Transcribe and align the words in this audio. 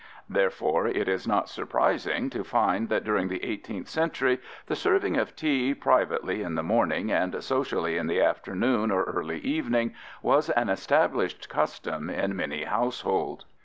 "Therefore, 0.27 0.87
it 0.87 1.07
is 1.07 1.27
not 1.27 1.47
surprising 1.47 2.31
to 2.31 2.43
find 2.43 2.89
that 2.89 3.03
during 3.03 3.27
the 3.27 3.37
18th 3.41 3.87
century 3.87 4.39
the 4.65 4.75
serving 4.75 5.15
of 5.15 5.35
tea 5.35 5.75
privately 5.75 6.41
in 6.41 6.55
the 6.55 6.63
morning 6.63 7.11
and 7.11 7.43
socially 7.43 7.97
in 7.97 8.07
the 8.07 8.19
afternoon 8.19 8.89
or 8.89 9.03
early 9.03 9.37
evening 9.41 9.93
was 10.23 10.49
an 10.49 10.69
established 10.69 11.49
custom 11.49 12.09
in 12.09 12.35
many 12.35 12.63
households. 12.63 13.45